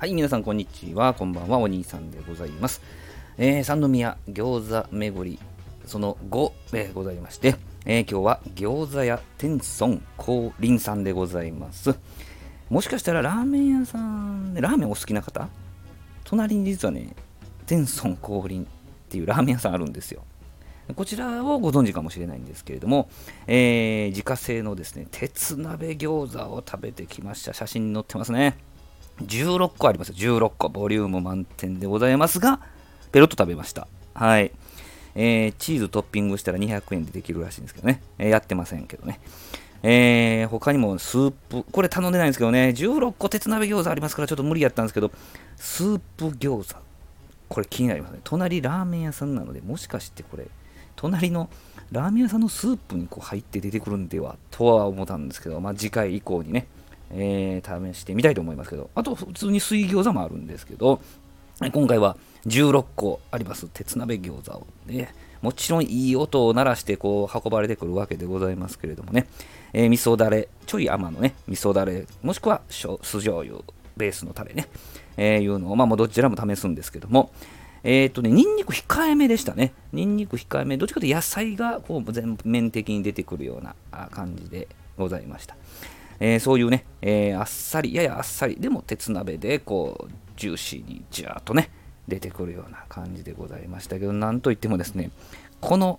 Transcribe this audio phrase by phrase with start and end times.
[0.00, 1.12] はい、皆さんこんにちは。
[1.12, 1.58] こんばんは。
[1.58, 2.80] お兄さんでございます。
[3.36, 5.38] えー、三宮餃子巡り、
[5.84, 11.94] その後、えー、ございまして、えー、今日は餃子屋天孫降臨さんでございます。
[12.70, 15.50] もしかしたらラーメン屋さんで、ラーメンお好きな方？
[16.24, 17.14] 隣に実はね、
[17.66, 18.66] 天孫降臨っ
[19.10, 20.22] ていうラーメン屋さんあるんですよ。
[20.96, 23.10] こちらをご存知かもしれないんですけれども、
[23.46, 27.52] えー、自家製のですね、鉄鍋餃子を食べてきました。
[27.52, 28.56] 写真に載ってますね。
[29.22, 30.12] 16個あります。
[30.12, 30.68] 16個。
[30.68, 32.60] ボリューム満点でございますが、
[33.12, 33.86] ペロッと食べました。
[34.14, 34.52] はい。
[35.14, 38.02] えー、チーズトッピングしたら200円でできるらしいんですけどね。
[38.18, 39.20] えー、やってませんけどね。
[39.82, 45.10] えー、他にもスープ、これ頼んでないんですけどね、16個鉄鍋餃子ありますからちょっと無理やったんですけど、
[45.56, 46.80] スープ餃子。
[47.48, 48.20] これ気になりますね。
[48.22, 50.46] 隣ラーメン屋さんなので、もしかしてこれ、
[50.96, 51.48] 隣の
[51.90, 56.66] ラーメン屋さんのスープにこう入って出てくるんではとは思ったんですけど、まあ、次回以降にね、
[57.12, 61.00] えー、試してみたいと思いますけど、あと普通に水餃子もあるんですけど、
[61.72, 69.26] 今回は16個あります鉄鍋餃子をね、もちろんいい音を鳴らしてこう運ばれてくるわけでございますけれどもね、
[69.72, 73.58] えー、味噌だれ、ちょい甘のね、味噌だれ、もしくは酢醤油
[73.96, 74.68] ベースのタレね、
[75.16, 77.30] えー、いうのを、まあ、もうどちらも試すんですけども、
[77.82, 79.72] えっ、ー、とね、ニンニク控えめでしたね。
[79.92, 83.74] ニンニク控えめ、どっちかというと野菜がこう全面的に出てくるような
[84.10, 85.56] 感じでございました。
[86.20, 91.70] えー、そういうね、えー、あっさり、ややあっさり、でも鉄鍋でこう、ジューシーにじゃーっとね、
[92.06, 95.10] 出てくるような感じでございましたけど、なんといってもですね、
[95.60, 95.98] この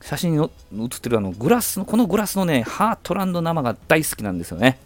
[0.00, 4.78] 写真に写ってるあのグラスの、このグラスのね、ハートランド生が大好きなんですよね。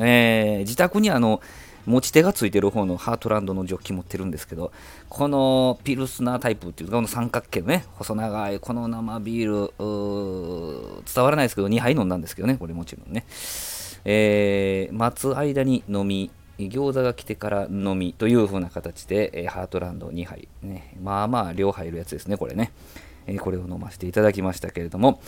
[0.00, 1.40] えー、自宅にあの、
[1.86, 4.72] 持ち手がついてる方のハートランドのジョッキ持ってるんですけど、
[5.08, 9.72] このピルスナータイプっていうか、この三角形のね、細長いこの生ビール、
[11.12, 13.24] 伝わらないですけど、2杯飲んだんですけどね、これもちろんね。
[14.04, 22.72] えー、待つ間に飲み、餃子が来てから飲みという風な形で、えー、ハートランド2杯、ね、まあまあ量入るやつですね、これね。
[23.26, 25.20] えー、これを飲ませていただきましたけれども、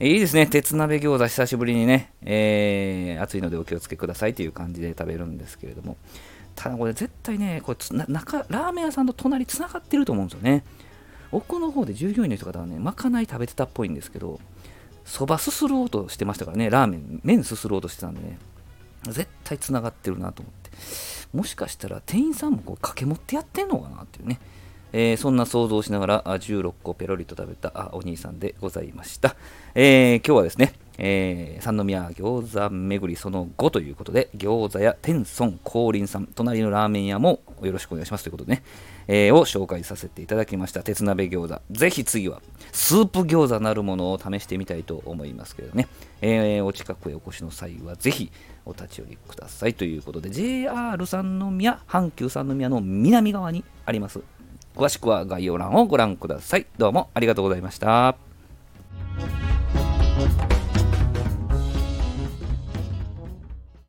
[0.00, 0.46] えいいですね。
[0.46, 5.96] 鉄鍋餃子久しぶりにね、えー、暑いのでお気をつけくださいという感じで食べるんですけれども、
[6.56, 10.64] ただこれ絶対ね、これ中ラーメン屋さんと隣つながってると思うんですよね。
[11.30, 14.40] 奥の方で従業員の人方はね、まかない食べてたっぽいんですけど、
[15.04, 18.38] そばすすろうとしてましたからね、ラーメン、麺すすろうとしてたんでね、
[19.04, 20.70] 絶対つながってるなと思って、
[21.32, 24.38] もしかしたら店員さんもこう掛け持ってやってんのかなっていうね、
[24.92, 29.36] えー、そんな想像をしながら16個ペロリと食べたお兄さんでございました。
[29.74, 38.62] えー、今日はですね、えー、三宮餃子巡りその5ということで、餃子屋天孫降臨さん、隣のラーメン屋もよろしくお願いしますということでね、
[39.08, 40.82] えー、を紹介させていただきました。
[40.82, 41.60] 鉄鍋餃子。
[41.70, 42.42] ぜひ次は、
[42.72, 45.88] スープ餃子なるものを試してみたいと思いますけどね、
[46.20, 48.30] えー、お近くへお越しの際は、ぜひ
[48.64, 54.20] お立ち寄りくださいということで、JR 三宮、阪急三宮の南側にあります。
[54.76, 56.66] 詳しくは概要欄をご覧ください。
[56.78, 58.31] どうもありがとうございました。